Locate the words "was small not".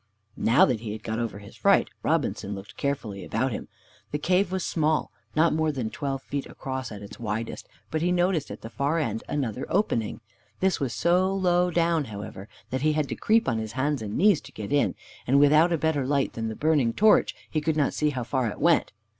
4.51-5.53